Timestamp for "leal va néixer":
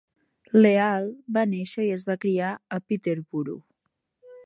0.55-1.85